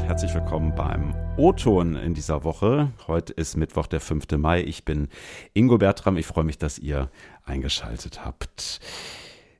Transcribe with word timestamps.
und 0.00 0.08
herzlich 0.08 0.34
willkommen 0.34 0.74
beim 0.74 1.14
O-Ton 1.36 1.96
in 1.96 2.14
dieser 2.14 2.44
Woche. 2.44 2.90
Heute 3.06 3.32
ist 3.32 3.56
Mittwoch, 3.56 3.86
der 3.86 4.00
5. 4.00 4.30
Mai. 4.38 4.62
Ich 4.62 4.84
bin 4.84 5.08
Ingo 5.52 5.78
Bertram. 5.78 6.16
Ich 6.16 6.26
freue 6.26 6.44
mich, 6.44 6.58
dass 6.58 6.78
ihr 6.78 7.10
eingeschaltet 7.44 8.24
habt. 8.24 8.80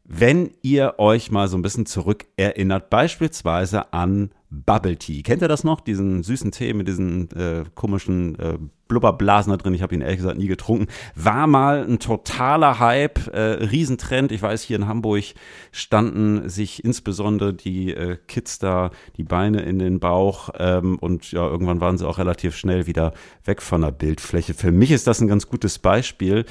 Wenn 0.05 0.51
ihr 0.63 0.95
euch 0.99 1.31
mal 1.31 1.49
so 1.49 1.57
ein 1.59 1.63
bisschen 1.63 1.87
zurück 1.87 2.27
erinnert, 2.37 2.91
beispielsweise 2.91 3.93
an 3.93 4.31
Bubble 4.51 4.97
Tea. 4.97 5.23
Kennt 5.23 5.43
ihr 5.43 5.49
das 5.49 5.65
noch? 5.65 5.81
Diesen 5.81 6.23
süßen 6.23 6.51
Tee 6.51 6.75
mit 6.75 6.89
diesen 6.89 7.31
äh, 7.31 7.65
komischen 7.75 8.39
äh, 8.39 8.59
Blubberblasen 8.91 9.53
da 9.53 9.57
drin. 9.57 9.73
Ich 9.73 9.83
habe 9.83 9.95
ihn 9.95 10.01
ehrlich 10.01 10.19
gesagt 10.19 10.37
nie 10.37 10.49
getrunken. 10.49 10.89
War 11.15 11.47
mal 11.47 11.87
ein 11.89 12.01
totaler 12.01 12.81
Hype, 12.81 13.29
äh, 13.29 13.65
Riesentrend. 13.65 14.33
Ich 14.33 14.43
weiß, 14.43 14.63
hier 14.63 14.77
in 14.77 14.89
Hamburg 14.89 15.23
standen 15.71 16.49
sich 16.49 16.85
insbesondere 16.85 17.55
die 17.55 17.95
äh, 17.95 18.19
Kids 18.27 18.59
da 18.59 18.91
die 19.17 19.23
Beine 19.23 19.63
in 19.63 19.79
den 19.79 20.01
Bauch 20.01 20.51
ähm, 20.59 20.99
und 20.99 21.31
ja, 21.31 21.47
irgendwann 21.47 21.81
waren 21.81 21.99
sie 21.99 22.07
auch 22.07 22.19
relativ 22.19 22.57
schnell 22.57 22.89
wieder 22.89 23.15
weg 23.45 23.63
von 23.63 23.83
der 23.83 23.93
Bildfläche. 23.93 24.55
Für 24.55 24.73
mich 24.73 24.91
ist 24.91 25.07
das 25.07 25.21
ein 25.21 25.29
ganz 25.29 25.47
gutes 25.47 25.79
Beispiel 25.79 26.45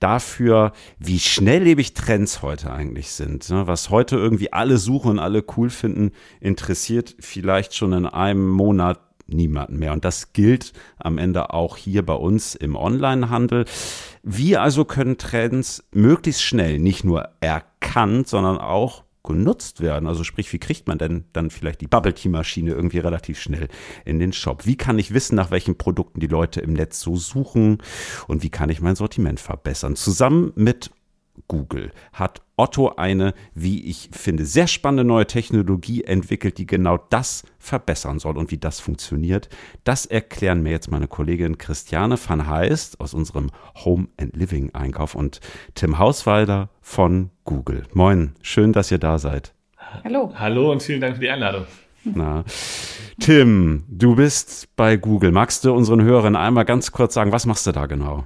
dafür, 0.00 0.72
wie 0.98 1.20
schnelllebig 1.20 1.94
Trends 1.94 2.42
heute 2.42 2.72
eigentlich 2.72 3.12
sind. 3.12 3.48
Ne? 3.50 3.68
Was 3.68 3.90
heute 3.90 4.16
irgendwie 4.16 4.52
alle 4.52 4.78
suchen 4.78 5.12
und 5.12 5.18
alle 5.20 5.44
cool 5.56 5.70
finden, 5.70 6.10
interessiert 6.40 7.14
vielleicht 7.44 7.74
schon 7.74 7.92
in 7.92 8.06
einem 8.06 8.48
Monat 8.48 9.00
niemanden 9.26 9.78
mehr. 9.78 9.92
Und 9.92 10.06
das 10.06 10.32
gilt 10.32 10.72
am 10.96 11.18
Ende 11.18 11.52
auch 11.52 11.76
hier 11.76 12.02
bei 12.02 12.14
uns 12.14 12.54
im 12.54 12.74
Onlinehandel. 12.74 13.66
Wir 14.22 14.62
also 14.62 14.86
können 14.86 15.18
Trends 15.18 15.84
möglichst 15.92 16.40
schnell 16.40 16.78
nicht 16.78 17.04
nur 17.04 17.28
erkannt, 17.42 18.28
sondern 18.28 18.56
auch 18.56 19.04
genutzt 19.22 19.82
werden. 19.82 20.08
Also 20.08 20.24
sprich, 20.24 20.50
wie 20.54 20.58
kriegt 20.58 20.88
man 20.88 20.96
denn 20.96 21.24
dann 21.34 21.50
vielleicht 21.50 21.82
die 21.82 21.86
Bubble 21.86 22.14
Tea 22.14 22.30
Maschine 22.30 22.70
irgendwie 22.70 23.00
relativ 23.00 23.38
schnell 23.38 23.68
in 24.06 24.18
den 24.18 24.32
Shop? 24.32 24.64
Wie 24.64 24.76
kann 24.76 24.98
ich 24.98 25.12
wissen, 25.12 25.34
nach 25.34 25.50
welchen 25.50 25.76
Produkten 25.76 26.20
die 26.20 26.26
Leute 26.26 26.62
im 26.62 26.72
Netz 26.72 26.98
so 26.98 27.16
suchen 27.16 27.76
und 28.26 28.42
wie 28.42 28.50
kann 28.50 28.70
ich 28.70 28.80
mein 28.80 28.96
Sortiment 28.96 29.38
verbessern? 29.38 29.96
Zusammen 29.96 30.54
mit 30.56 30.90
Google 31.48 31.90
hat 32.12 32.42
Otto 32.56 32.94
eine, 32.96 33.34
wie 33.54 33.84
ich 33.84 34.10
finde, 34.12 34.44
sehr 34.44 34.66
spannende 34.66 35.04
neue 35.04 35.26
Technologie 35.26 36.04
entwickelt, 36.04 36.58
die 36.58 36.66
genau 36.66 36.98
das 37.10 37.42
verbessern 37.58 38.18
soll. 38.18 38.38
Und 38.38 38.50
wie 38.50 38.58
das 38.58 38.80
funktioniert, 38.80 39.48
das 39.82 40.06
erklären 40.06 40.62
mir 40.62 40.70
jetzt 40.70 40.90
meine 40.90 41.08
Kollegin 41.08 41.58
Christiane 41.58 42.16
van 42.16 42.46
Heist 42.46 43.00
aus 43.00 43.14
unserem 43.14 43.50
Home 43.84 44.08
and 44.18 44.36
Living 44.36 44.74
Einkauf 44.74 45.14
und 45.14 45.40
Tim 45.74 45.98
Hauswalder 45.98 46.70
von 46.80 47.30
Google. 47.44 47.84
Moin, 47.92 48.34
schön, 48.40 48.72
dass 48.72 48.90
ihr 48.90 48.98
da 48.98 49.18
seid. 49.18 49.52
Hallo. 50.04 50.32
Hallo 50.34 50.72
und 50.72 50.82
vielen 50.82 51.00
Dank 51.00 51.16
für 51.16 51.20
die 51.20 51.30
Einladung. 51.30 51.66
Na. 52.04 52.44
Tim, 53.20 53.84
du 53.88 54.16
bist 54.16 54.74
bei 54.76 54.96
Google. 54.96 55.32
Magst 55.32 55.64
du 55.64 55.72
unseren 55.72 56.02
Hörern 56.02 56.36
einmal 56.36 56.64
ganz 56.64 56.92
kurz 56.92 57.14
sagen, 57.14 57.32
was 57.32 57.46
machst 57.46 57.66
du 57.66 57.72
da 57.72 57.86
genau? 57.86 58.24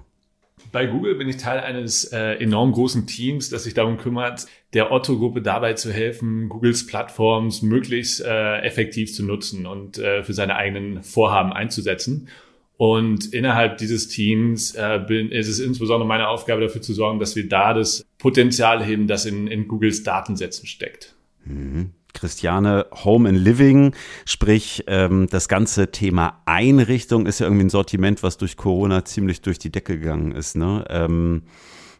Bei 0.71 0.87
Google 0.87 1.15
bin 1.15 1.29
ich 1.29 1.37
Teil 1.37 1.61
eines 1.61 2.05
äh, 2.13 2.35
enorm 2.35 2.73
großen 2.73 3.07
Teams, 3.07 3.51
das 3.51 3.65
sich 3.65 3.75
darum 3.75 3.97
kümmert, 3.97 4.47
der 4.75 4.93
Otto-Gruppe 4.93 5.41
dabei 5.41 5.75
zu 5.75 5.93
helfen, 5.93 6.49
Googles 6.49 6.87
Plattforms 6.87 7.63
möglichst 7.63 8.21
äh, 8.21 8.59
effektiv 8.61 9.15
zu 9.15 9.25
nutzen 9.25 9.67
und 9.67 9.99
äh, 9.99 10.23
für 10.23 10.35
seine 10.35 10.57
eigenen 10.57 11.03
Vorhaben 11.03 11.53
einzusetzen. 11.53 12.29
Und 12.77 13.35
innerhalb 13.35 13.79
dieses 13.79 14.09
Teams 14.09 14.75
äh, 14.75 15.01
bin, 15.07 15.31
ist 15.31 15.49
es 15.49 15.59
insbesondere 15.59 16.07
meine 16.07 16.29
Aufgabe 16.29 16.61
dafür 16.61 16.81
zu 16.81 16.95
sorgen, 16.95 17.19
dass 17.19 17.35
wir 17.35 17.49
da 17.49 17.75
das 17.75 18.07
Potenzial 18.19 18.85
heben, 18.85 19.09
das 19.09 19.27
in, 19.27 19.49
in 19.49 19.67
Googles 19.67 20.05
Datensätzen 20.05 20.67
steckt. 20.67 21.17
Mhm. 21.45 21.93
Christiane 22.19 22.87
Home 23.05 23.29
and 23.29 23.39
Living, 23.39 23.95
sprich 24.25 24.85
ähm, 24.89 25.29
das 25.31 25.49
ganze 25.49 25.91
Thema 25.93 26.43
Einrichtung 26.47 27.27
ist 27.27 27.39
ja 27.39 27.47
irgendwie 27.47 27.67
ein 27.67 27.71
Sortiment, 27.71 28.23
was 28.23 28.39
durch 28.39 28.57
Corona 28.57 29.05
ziemlich 29.05 29.41
durch 29.41 29.59
die 29.59 29.71
Decke 29.71 29.99
gegangen 29.99 30.33
ist. 30.33 30.57
Ne? 30.57 30.85
Ähm, 30.89 31.43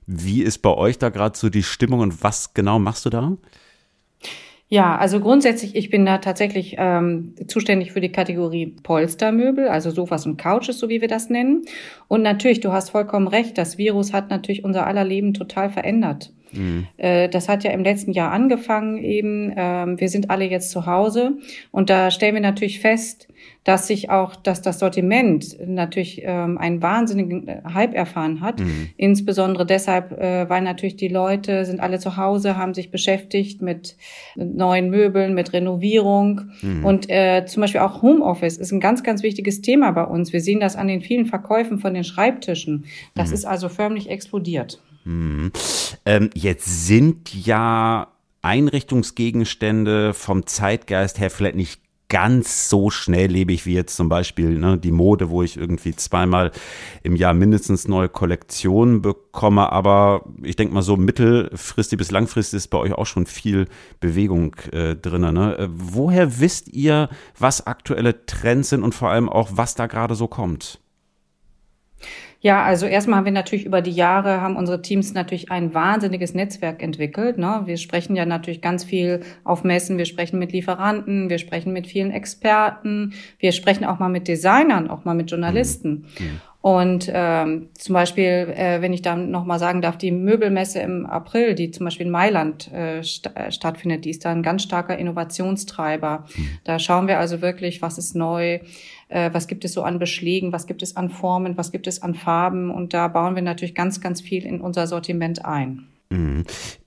wie 0.07 0.43
ist 0.43 0.59
bei 0.59 0.75
euch 0.75 0.99
da 0.99 1.11
gerade 1.11 1.39
so 1.39 1.51
die 1.51 1.63
Stimmung 1.63 2.01
und 2.01 2.23
was 2.23 2.55
genau 2.55 2.79
machst 2.79 3.07
du 3.07 3.11
da? 3.11 3.37
Ja, 4.71 4.99
also 4.99 5.21
grundsätzlich, 5.21 5.75
ich 5.77 5.89
bin 5.89 6.05
da 6.05 6.19
tatsächlich 6.19 6.75
ähm, 6.79 7.35
zuständig 7.47 7.93
für 7.93 8.03
die 8.03 8.13
Kategorie 8.13 8.67
Polstermöbel, 8.67 9.69
also 9.69 9.91
Sofas 9.91 10.27
und 10.27 10.37
Couches, 10.37 10.79
so 10.79 10.91
wie 10.91 11.01
wir 11.01 11.09
das 11.09 11.31
nennen. 11.31 11.63
Und 12.07 12.21
natürlich, 12.21 12.61
du 12.61 12.71
hast 12.71 12.91
vollkommen 12.91 13.29
recht, 13.29 13.57
das 13.57 13.79
Virus 13.79 14.13
hat 14.13 14.29
natürlich 14.29 14.65
unser 14.65 14.87
aller 14.87 15.05
Leben 15.05 15.33
total 15.33 15.71
verändert. 15.71 16.33
Mhm. 16.53 16.87
Äh, 16.97 17.29
das 17.29 17.49
hat 17.49 17.65
ja 17.65 17.71
im 17.71 17.83
letzten 17.83 18.13
Jahr 18.13 18.33
angefangen 18.33 18.99
eben. 18.99 19.53
Ähm, 19.57 20.01
wir 20.01 20.09
sind 20.09 20.31
alle 20.31 20.45
jetzt 20.45 20.71
zu 20.71 20.87
Hause 20.87 21.39
und 21.71 21.91
da 21.91 22.11
stellen 22.11 22.35
wir 22.35 22.41
natürlich 22.41 22.81
fest, 22.81 23.29
dass 23.65 23.87
sich 23.87 24.09
auch, 24.09 24.35
dass 24.35 24.63
das 24.63 24.79
Sortiment 24.79 25.59
natürlich 25.67 26.23
ähm, 26.25 26.59
einen 26.59 26.81
wahnsinnigen 26.81 27.51
Hype 27.75 27.95
erfahren 27.95 28.41
hat. 28.41 28.61
Mhm. 28.61 28.89
Insbesondere 28.97 29.67
deshalb, 29.67 30.13
äh, 30.13 30.49
weil 30.49 30.63
natürlich 30.63 30.97
die 30.97 31.09
Leute 31.09 31.65
sind 31.65 31.81
alle 31.81 31.99
zu 31.99 32.17
Hause, 32.17 32.57
haben 32.57 32.73
sich 32.73 32.91
beschäftigt 32.91 33.61
mit 33.61 33.97
neuen 34.37 34.91
Möbeln, 34.91 35.35
mit 35.35 35.53
Renovierung 35.53 36.51
mhm. 36.63 36.85
und 36.85 37.11
äh, 37.11 37.45
zum 37.47 37.61
Beispiel 37.61 37.81
auch 37.81 38.03
Homeoffice 38.03 38.57
ist 38.57 38.73
ein 38.73 38.81
ganz, 38.81 39.03
ganz 39.03 39.23
wichtiges 39.23 39.61
Thema 39.61 39.91
bei 39.91 40.05
uns. 40.05 40.33
Wir 40.33 40.41
sehen 40.41 40.61
das 40.61 40.77
an 40.77 40.89
den 40.89 41.03
vielen 41.03 41.27
Verkäufen 41.27 41.79
von 41.79 41.95
den 41.95 42.05
Schreibtischen. 42.05 42.87
Das 43.15 43.29
mhm. 43.29 43.35
ist 43.35 43.45
also 43.45 43.69
förmlich 43.69 44.09
explodiert. 44.09 44.81
Ähm, 46.09 46.31
jetzt 46.33 46.87
sind 46.87 47.35
ja 47.35 48.09
Einrichtungsgegenstände 48.41 50.15
vom 50.15 50.47
Zeitgeist 50.47 51.21
her 51.21 51.29
vielleicht 51.29 51.57
nicht 51.57 51.83
ganz 52.09 52.71
so 52.71 52.89
schnelllebig 52.89 53.67
wie 53.67 53.75
jetzt 53.75 53.95
zum 53.95 54.09
Beispiel 54.09 54.59
ne, 54.59 54.79
die 54.79 54.91
Mode, 54.91 55.29
wo 55.29 55.43
ich 55.43 55.59
irgendwie 55.59 55.95
zweimal 55.95 56.51
im 57.03 57.15
Jahr 57.15 57.35
mindestens 57.35 57.89
neue 57.89 58.09
Kollektionen 58.09 59.03
bekomme. 59.03 59.71
Aber 59.71 60.25
ich 60.43 60.57
denke 60.57 60.73
mal 60.73 60.81
so 60.81 60.97
mittelfristig 60.97 61.99
bis 61.99 62.11
langfristig 62.11 62.57
ist 62.57 62.69
bei 62.69 62.79
euch 62.79 62.95
auch 62.95 63.05
schon 63.05 63.27
viel 63.27 63.67
Bewegung 64.01 64.57
äh, 64.73 64.97
drin. 64.97 65.31
Ne? 65.35 65.59
Äh, 65.59 65.69
woher 65.71 66.41
wisst 66.41 66.69
ihr, 66.69 67.11
was 67.39 67.67
aktuelle 67.67 68.25
Trends 68.25 68.71
sind 68.71 68.83
und 68.83 68.95
vor 68.95 69.11
allem 69.11 69.29
auch, 69.29 69.51
was 69.53 69.75
da 69.75 69.87
gerade 69.87 70.15
so 70.15 70.27
kommt? 70.27 70.81
Ja, 72.41 72.63
also 72.63 72.87
erstmal 72.87 73.19
haben 73.19 73.25
wir 73.25 73.33
natürlich 73.33 73.65
über 73.65 73.83
die 73.83 73.91
Jahre, 73.91 74.41
haben 74.41 74.55
unsere 74.55 74.81
Teams 74.81 75.13
natürlich 75.13 75.51
ein 75.51 75.75
wahnsinniges 75.75 76.35
Netzwerk 76.35 76.83
entwickelt. 76.83 77.37
Ne? 77.37 77.63
Wir 77.65 77.77
sprechen 77.77 78.15
ja 78.15 78.27
natürlich 78.27 78.61
ganz 78.61 78.85
viel 78.85 79.23
auf 79.43 79.65
Messen, 79.65 79.99
wir 79.99 80.05
sprechen 80.05 80.39
mit 80.39 80.53
Lieferanten, 80.53 81.31
wir 81.31 81.39
sprechen 81.39 81.73
mit 81.73 81.89
vielen 81.89 82.13
Experten, 82.13 83.15
wir 83.41 83.51
sprechen 83.51 83.85
auch 83.85 83.99
mal 83.99 84.09
mit 84.09 84.29
Designern, 84.29 84.89
auch 84.89 85.05
mal 85.05 85.15
mit 85.15 85.31
Journalisten. 85.31 86.07
Mhm. 86.19 86.25
Mhm. 86.27 86.41
Und 86.61 87.11
ähm, 87.13 87.69
zum 87.75 87.95
Beispiel, 87.95 88.53
äh, 88.55 88.83
wenn 88.83 88.93
ich 88.93 89.03
dann 89.03 89.31
nochmal 89.31 89.61
sagen 89.61 89.81
darf, 89.81 89.97
die 89.97 90.11
Möbelmesse 90.11 90.81
im 90.81 91.07
April, 91.07 91.55
die 91.55 91.71
zum 91.71 91.85
Beispiel 91.85 92.07
in 92.07 92.13
Mailand 92.13 92.73
äh, 92.73 93.03
st 93.03 93.31
äh, 93.35 93.53
stattfindet, 93.53 94.05
die 94.05 94.11
ist 94.11 94.25
da 94.25 94.33
ein 94.33 94.43
ganz 94.43 94.65
starker 94.65 94.99
Innovationstreiber. 94.99 96.25
Mhm. 96.37 96.49
Da 96.65 96.79
schauen 96.81 97.07
wir 97.07 97.21
also 97.21 97.43
wirklich, 97.43 97.81
was 97.81 97.97
ist 97.97 98.17
neu, 98.17 98.59
äh, 99.09 99.31
was 99.33 99.47
gibt 99.49 99.65
es 99.65 99.73
so 99.73 99.83
an 99.83 99.99
Beschlägen, 99.99 100.53
was 100.53 100.67
gibt 100.67 100.83
es 100.83 100.97
an 100.97 101.11
Formen, 101.11 101.57
was 101.57 101.73
gibt 101.73 101.87
es 101.87 102.03
an 102.03 102.15
Farben. 102.15 102.71
Und 102.71 102.95
da 102.95 103.09
bauen 103.09 103.35
wir 103.35 103.43
natürlich 103.43 103.75
ganz, 103.75 104.01
ganz 104.01 104.21
viel 104.21 104.45
in 104.45 104.61
unser 104.61 104.87
Sortiment 104.87 105.45
ein. 105.45 105.89
Mhm. 106.11 106.45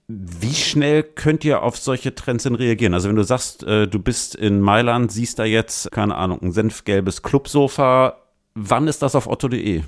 Wie 0.07 0.53
schnell 0.53 1.03
könnt 1.03 1.45
ihr 1.45 1.63
auf 1.63 1.77
solche 1.77 2.13
Trends 2.13 2.43
denn 2.43 2.55
reagieren? 2.55 2.93
Also 2.93 3.07
wenn 3.07 3.15
du 3.15 3.23
sagst, 3.23 3.63
äh, 3.63 3.87
du 3.87 3.99
bist 3.99 4.35
in 4.35 4.59
Mailand, 4.59 5.11
siehst 5.11 5.39
da 5.39 5.45
jetzt, 5.45 5.91
keine 5.91 6.15
Ahnung, 6.15 6.41
ein 6.41 6.51
senfgelbes 6.51 7.21
Clubsofa, 7.21 8.17
Wann 8.53 8.87
ist 8.87 9.01
das 9.01 9.15
auf 9.15 9.27
otto.de? 9.27 9.83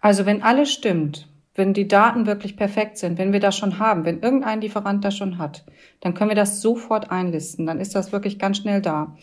Also 0.00 0.26
wenn 0.26 0.42
alles 0.42 0.72
stimmt, 0.72 1.28
wenn 1.54 1.72
die 1.72 1.86
Daten 1.86 2.26
wirklich 2.26 2.56
perfekt 2.56 2.98
sind, 2.98 3.16
wenn 3.16 3.32
wir 3.32 3.38
das 3.38 3.56
schon 3.56 3.78
haben, 3.78 4.04
wenn 4.04 4.20
irgendein 4.20 4.60
Lieferant 4.60 5.04
das 5.04 5.16
schon 5.16 5.38
hat, 5.38 5.64
dann 6.00 6.12
können 6.12 6.30
wir 6.30 6.34
das 6.34 6.60
sofort 6.60 7.12
einlisten. 7.12 7.64
Dann 7.64 7.78
ist 7.78 7.94
das 7.94 8.10
wirklich 8.10 8.40
ganz 8.40 8.58
schnell 8.58 8.82
da. 8.82 9.16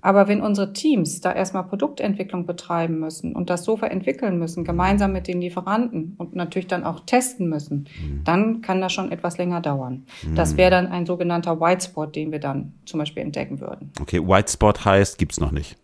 Aber 0.00 0.28
wenn 0.28 0.40
unsere 0.40 0.72
Teams 0.72 1.20
da 1.20 1.32
erstmal 1.32 1.64
Produktentwicklung 1.64 2.46
betreiben 2.46 3.00
müssen 3.00 3.34
und 3.34 3.50
das 3.50 3.64
Sofa 3.64 3.88
entwickeln 3.88 4.38
müssen, 4.38 4.64
gemeinsam 4.64 5.12
mit 5.12 5.26
den 5.26 5.40
Lieferanten 5.40 6.14
und 6.18 6.36
natürlich 6.36 6.68
dann 6.68 6.84
auch 6.84 7.00
testen 7.00 7.48
müssen, 7.48 7.88
mhm. 8.00 8.22
dann 8.24 8.62
kann 8.62 8.80
das 8.80 8.92
schon 8.92 9.10
etwas 9.10 9.38
länger 9.38 9.60
dauern. 9.60 10.06
Mhm. 10.22 10.36
Das 10.36 10.56
wäre 10.56 10.70
dann 10.70 10.86
ein 10.86 11.04
sogenannter 11.04 11.60
White 11.60 11.86
Spot, 11.86 12.06
den 12.06 12.30
wir 12.30 12.40
dann 12.40 12.74
zum 12.86 13.00
Beispiel 13.00 13.24
entdecken 13.24 13.60
würden. 13.60 13.90
Okay, 14.00 14.20
White 14.20 14.52
Spot 14.52 14.72
heißt, 14.72 15.18
gibt's 15.18 15.40
noch 15.40 15.50
nicht. 15.50 15.81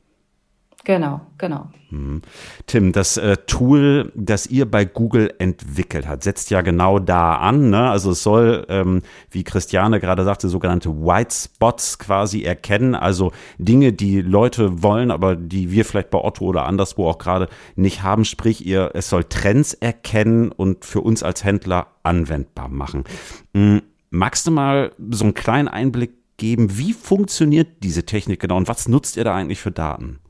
Genau, 0.85 1.21
genau. 1.37 1.69
Hm. 1.91 2.23
Tim, 2.67 2.93
das 2.93 3.17
äh, 3.17 3.37
Tool, 3.47 4.13
das 4.15 4.47
ihr 4.47 4.71
bei 4.71 4.85
Google 4.85 5.35
entwickelt 5.39 6.09
habt, 6.09 6.23
setzt 6.23 6.51
ja 6.51 6.61
genau 6.63 6.99
da 6.99 7.35
an. 7.35 7.71
Ne? 7.71 7.91
Also 7.91 8.13
es 8.13 8.23
soll, 8.23 8.65
ähm, 8.69 9.03
wie 9.31 9.45
Christiane 9.45 10.01
gerade 10.01 10.25
sagte, 10.25 10.49
sogenannte 10.49 10.91
White 10.91 11.35
Spots 11.35 11.99
quasi 11.99 12.43
erkennen. 12.43 12.95
Also 12.95 13.33
Dinge, 13.59 13.93
die 13.93 14.21
Leute 14.23 14.83
wollen, 14.83 15.11
aber 15.11 15.37
die 15.37 15.71
wir 15.73 15.85
vielleicht 15.85 16.11
bei 16.11 16.23
Otto 16.23 16.45
oder 16.45 16.65
anderswo 16.65 17.09
auch 17.09 17.19
gerade 17.19 17.49
nicht 17.75 18.03
haben. 18.03 18.25
Sprich, 18.25 18.65
ihr, 18.65 18.93
es 18.95 19.09
soll 19.09 19.25
Trends 19.25 19.75
erkennen 19.75 20.53
und 20.53 20.85
für 20.85 21.01
uns 21.01 21.23
als 21.23 21.45
Händler 21.45 21.89
anwendbar 22.03 22.69
machen. 22.69 23.05
Hm. 23.53 23.83
Magst 24.11 24.47
du 24.47 24.53
mal 24.53 24.93
so 25.11 25.25
einen 25.25 25.35
kleinen 25.35 25.69
Einblick 25.69 26.13
geben, 26.39 26.79
wie 26.79 26.95
funktioniert 26.95 27.83
diese 27.83 28.05
Technik 28.07 28.41
genau 28.41 28.57
und 28.57 28.69
was 28.69 28.89
nutzt 28.89 29.19
ihr 29.19 29.25
da 29.25 29.35
eigentlich 29.35 29.61
für 29.61 29.73
Daten? 29.73 30.21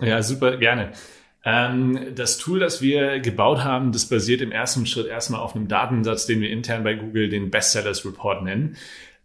Ja, 0.00 0.22
super, 0.22 0.56
gerne. 0.56 0.92
Ähm, 1.44 1.98
das 2.14 2.38
Tool, 2.38 2.60
das 2.60 2.82
wir 2.82 3.20
gebaut 3.20 3.64
haben, 3.64 3.92
das 3.92 4.06
basiert 4.06 4.40
im 4.42 4.52
ersten 4.52 4.86
Schritt 4.86 5.06
erstmal 5.06 5.40
auf 5.40 5.56
einem 5.56 5.68
Datensatz, 5.68 6.26
den 6.26 6.40
wir 6.40 6.50
intern 6.50 6.84
bei 6.84 6.94
Google 6.94 7.28
den 7.28 7.50
Bestsellers 7.50 8.04
Report 8.04 8.42
nennen. 8.42 8.76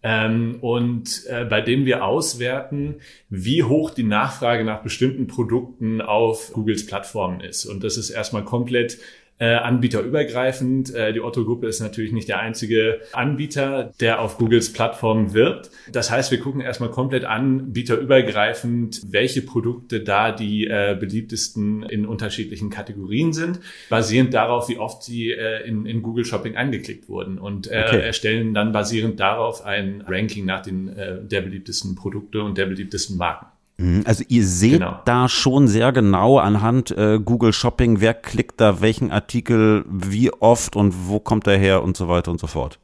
Ähm, 0.01 0.59
und 0.61 1.25
äh, 1.27 1.45
bei 1.45 1.61
dem 1.61 1.85
wir 1.85 2.05
auswerten, 2.05 2.95
wie 3.29 3.63
hoch 3.63 3.89
die 3.89 4.03
Nachfrage 4.03 4.63
nach 4.63 4.83
bestimmten 4.83 5.27
Produkten 5.27 5.99
auf 5.99 6.53
Googles 6.53 6.85
Plattformen 6.85 7.41
ist. 7.41 7.65
Und 7.65 7.83
das 7.83 7.97
ist 7.97 8.11
erstmal 8.11 8.45
komplett 8.45 8.99
äh, 9.37 9.55
anbieterübergreifend. 9.55 10.93
Äh, 10.93 11.11
die 11.13 11.21
Otto-Gruppe 11.21 11.67
ist 11.67 11.81
natürlich 11.81 12.13
nicht 12.13 12.29
der 12.29 12.39
einzige 12.39 13.01
Anbieter, 13.11 13.93
der 13.99 14.21
auf 14.21 14.37
Googles 14.37 14.71
Plattform 14.71 15.33
wirbt. 15.33 15.71
Das 15.91 16.09
heißt, 16.09 16.31
wir 16.31 16.39
gucken 16.39 16.61
erstmal 16.61 16.89
komplett 16.89 17.25
anbieterübergreifend, 17.25 19.01
welche 19.07 19.41
Produkte 19.41 20.01
da 20.01 20.31
die 20.31 20.67
äh, 20.67 20.95
beliebtesten 20.97 21.83
in 21.83 22.05
unterschiedlichen 22.05 22.69
Kategorien 22.69 23.33
sind, 23.33 23.59
basierend 23.89 24.33
darauf, 24.33 24.69
wie 24.69 24.77
oft 24.77 25.03
sie 25.03 25.31
äh, 25.31 25.67
in, 25.67 25.85
in 25.85 26.01
Google 26.01 26.23
Shopping 26.23 26.55
angeklickt 26.55 27.09
wurden 27.09 27.37
und 27.37 27.67
äh, 27.67 27.83
okay. 27.87 27.99
erstellen 27.99 28.53
dann 28.53 28.71
basierend 28.71 29.19
darauf 29.19 29.65
ein 29.65 30.01
Ranking 30.07 30.45
nach 30.45 30.61
den 30.61 30.89
äh, 30.89 31.17
der 31.21 31.41
beliebtesten 31.41 31.95
Produkte 31.95 32.41
und 32.41 32.57
der 32.57 32.67
beliebtesten 32.67 33.17
Marken. 33.17 33.47
Mhm, 33.77 34.03
also 34.05 34.23
ihr 34.27 34.45
seht 34.45 34.79
genau. 34.79 34.99
da 35.05 35.27
schon 35.27 35.67
sehr 35.67 35.91
genau 35.91 36.37
anhand 36.37 36.91
äh, 36.91 37.19
Google 37.19 37.53
Shopping, 37.53 37.99
wer 37.99 38.13
klickt 38.13 38.61
da 38.61 38.81
welchen 38.81 39.11
Artikel, 39.11 39.85
wie 39.89 40.31
oft 40.31 40.75
und 40.75 41.07
wo 41.07 41.19
kommt 41.19 41.47
er 41.47 41.57
her 41.57 41.83
und 41.83 41.97
so 41.97 42.07
weiter 42.07 42.31
und 42.31 42.39
so 42.39 42.47
fort. 42.47 42.79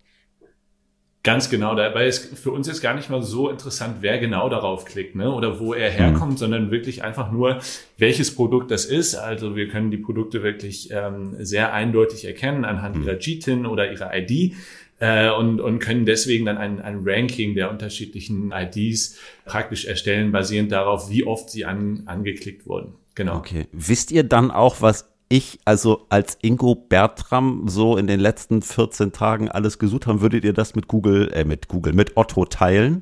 Ganz 1.23 1.51
genau, 1.51 1.75
dabei 1.75 2.07
ist 2.07 2.35
für 2.35 2.49
uns 2.49 2.65
jetzt 2.65 2.81
gar 2.81 2.95
nicht 2.95 3.11
mal 3.11 3.21
so 3.21 3.47
interessant, 3.47 3.97
wer 4.01 4.17
genau 4.17 4.49
darauf 4.49 4.85
klickt, 4.85 5.15
ne, 5.15 5.31
oder 5.31 5.59
wo 5.59 5.75
er 5.75 5.91
herkommt, 5.91 6.31
mhm. 6.31 6.37
sondern 6.37 6.71
wirklich 6.71 7.03
einfach 7.03 7.31
nur, 7.31 7.59
welches 7.99 8.33
Produkt 8.33 8.71
das 8.71 8.85
ist. 8.85 9.13
Also 9.13 9.55
wir 9.55 9.67
können 9.67 9.91
die 9.91 9.97
Produkte 9.97 10.41
wirklich 10.41 10.89
ähm, 10.91 11.35
sehr 11.37 11.73
eindeutig 11.73 12.25
erkennen 12.25 12.65
anhand 12.65 12.95
mhm. 12.95 13.03
ihrer 13.03 13.15
GTIN 13.15 13.67
oder 13.67 13.91
ihrer 13.91 14.11
ID 14.17 14.55
äh, 15.01 15.31
und, 15.31 15.59
und 15.59 15.79
können 15.79 16.05
deswegen 16.05 16.45
dann 16.45 16.57
ein, 16.57 16.79
ein 16.79 17.01
Ranking 17.03 17.55
der 17.55 17.71
unterschiedlichen 17.71 18.53
IDs 18.53 19.17
praktisch 19.45 19.85
erstellen, 19.85 20.31
basierend 20.31 20.71
darauf, 20.71 21.09
wie 21.09 21.25
oft 21.25 21.49
sie 21.49 21.65
an, 21.65 22.03
angeklickt 22.05 22.67
wurden. 22.67 22.93
Genau. 23.15 23.37
Okay. 23.37 23.67
Wisst 23.71 24.11
ihr 24.11 24.23
dann 24.23 24.51
auch, 24.51 24.81
was 24.81 25.11
ich 25.27 25.59
also 25.65 26.05
als 26.09 26.37
Ingo 26.41 26.75
Bertram 26.75 27.67
so 27.67 27.97
in 27.97 28.05
den 28.05 28.19
letzten 28.19 28.61
14 28.61 29.11
Tagen 29.11 29.49
alles 29.49 29.79
gesucht 29.79 30.05
haben, 30.05 30.21
würdet 30.21 30.43
ihr 30.45 30.53
das 30.53 30.75
mit 30.75 30.87
Google, 30.87 31.31
äh, 31.33 31.45
mit 31.45 31.67
Google, 31.67 31.93
mit 31.93 32.15
Otto 32.15 32.45
teilen? 32.45 33.01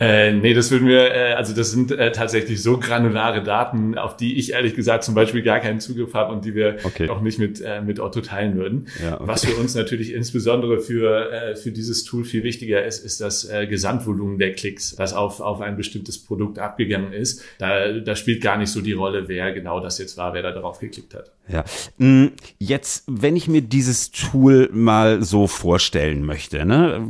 Äh, 0.00 0.32
nee, 0.32 0.54
das 0.54 0.70
würden 0.70 0.86
wir, 0.86 1.12
äh, 1.12 1.32
also 1.32 1.52
das 1.54 1.72
sind 1.72 1.90
äh, 1.90 2.12
tatsächlich 2.12 2.62
so 2.62 2.78
granulare 2.78 3.42
Daten, 3.42 3.98
auf 3.98 4.16
die 4.16 4.38
ich 4.38 4.52
ehrlich 4.52 4.76
gesagt 4.76 5.02
zum 5.02 5.16
Beispiel 5.16 5.42
gar 5.42 5.58
keinen 5.58 5.80
Zugriff 5.80 6.14
habe 6.14 6.32
und 6.32 6.44
die 6.44 6.54
wir 6.54 6.76
okay. 6.84 7.08
auch 7.08 7.20
nicht 7.20 7.40
mit, 7.40 7.60
äh, 7.60 7.80
mit 7.80 7.98
Otto 7.98 8.20
teilen 8.20 8.56
würden. 8.56 8.86
Ja, 9.02 9.14
okay. 9.14 9.24
Was 9.26 9.44
für 9.44 9.56
uns 9.56 9.74
natürlich 9.74 10.12
insbesondere 10.12 10.78
für, 10.78 11.32
äh, 11.32 11.56
für 11.56 11.72
dieses 11.72 12.04
Tool 12.04 12.24
viel 12.24 12.44
wichtiger 12.44 12.84
ist, 12.84 13.04
ist 13.04 13.20
das 13.20 13.44
äh, 13.50 13.66
Gesamtvolumen 13.66 14.38
der 14.38 14.52
Klicks, 14.52 14.94
das 14.94 15.14
auf, 15.14 15.40
auf 15.40 15.60
ein 15.60 15.76
bestimmtes 15.76 16.22
Produkt 16.22 16.60
abgegangen 16.60 17.12
ist. 17.12 17.42
Da, 17.58 17.92
da 17.94 18.14
spielt 18.14 18.40
gar 18.40 18.56
nicht 18.56 18.70
so 18.70 18.80
die 18.80 18.92
Rolle, 18.92 19.26
wer 19.26 19.52
genau 19.52 19.80
das 19.80 19.98
jetzt 19.98 20.16
war, 20.16 20.32
wer 20.32 20.42
da 20.42 20.52
drauf 20.52 20.78
geklickt 20.78 21.14
hat. 21.14 21.32
Ja. 21.48 21.64
Mm, 21.96 22.28
jetzt, 22.58 23.04
wenn 23.08 23.34
ich 23.34 23.48
mir 23.48 23.62
dieses 23.62 24.12
Tool 24.12 24.68
mal 24.72 25.22
so 25.24 25.46
vorstellen 25.46 26.24
möchte, 26.24 26.64
ne, 26.64 27.04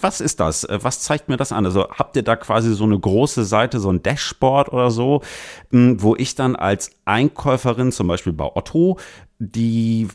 was 0.00 0.20
ist 0.20 0.38
das? 0.38 0.66
Was 0.68 1.00
zeigt 1.00 1.28
mir 1.28 1.36
das 1.36 1.50
an? 1.50 1.64
Also 1.64 1.88
habt 2.04 2.16
ihr 2.16 2.22
da 2.22 2.36
quasi 2.36 2.74
so 2.74 2.84
eine 2.84 2.98
große 2.98 3.44
Seite, 3.44 3.80
so 3.80 3.90
ein 3.90 4.02
Dashboard 4.02 4.70
oder 4.72 4.90
so, 4.90 5.22
mm, 5.70 5.94
wo 5.98 6.14
ich 6.14 6.34
dann 6.34 6.54
als 6.54 6.90
Einkäuferin, 7.06 7.92
zum 7.92 8.08
Beispiel 8.08 8.34
bei 8.34 8.44
Otto, 8.44 8.98
die 9.38 10.08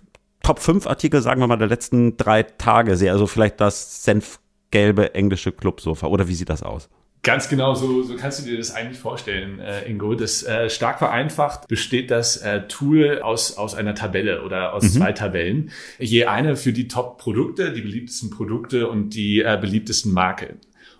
Top 0.43 0.59
5 0.59 0.85
Artikel, 0.85 1.21
sagen 1.21 1.41
wir 1.41 1.47
mal, 1.47 1.57
der 1.57 1.67
letzten 1.67 2.15
drei 2.15 2.43
Tage 2.43 2.95
sehe, 2.95 3.11
also 3.11 3.25
vielleicht 3.25 3.59
das 3.59 4.03
senfgelbe 4.03 5.15
englische 5.15 5.51
Clubsofa 5.51 6.07
oder 6.07 6.27
wie 6.27 6.35
sieht 6.35 6.49
das 6.49 6.61
aus? 6.61 6.89
Ganz 7.23 7.49
genau, 7.49 7.73
so, 7.73 8.03
so 8.03 8.15
kannst 8.15 8.39
du 8.39 8.49
dir 8.49 8.57
das 8.57 8.71
eigentlich 8.71 8.99
vorstellen, 8.99 9.59
äh, 9.59 9.89
Ingo. 9.89 10.13
Das 10.13 10.43
äh, 10.43 10.69
stark 10.69 10.99
vereinfacht 10.99 11.67
besteht 11.67 12.11
das 12.11 12.37
äh, 12.37 12.67
Tool 12.67 13.19
aus, 13.21 13.57
aus 13.57 13.75
einer 13.75 13.93
Tabelle 13.93 14.43
oder 14.43 14.73
aus 14.73 14.83
mhm. 14.83 14.89
zwei 14.89 15.11
Tabellen. 15.11 15.71
Je 15.97 16.25
eine 16.25 16.55
für 16.55 16.71
die 16.71 16.87
Top-Produkte, 16.87 17.73
die 17.73 17.81
beliebtesten 17.81 18.29
Produkte 18.29 18.87
und 18.87 19.09
die 19.15 19.41
äh, 19.41 19.57
beliebtesten 19.59 20.13
Marken. 20.13 20.59